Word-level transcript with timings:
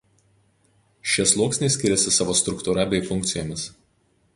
Šie 1.11 1.25
sluoksniai 1.33 1.75
skiriasi 1.75 2.15
savo 2.19 2.37
struktūra 2.43 2.91
bei 2.97 3.07
funkcijomis. 3.13 3.73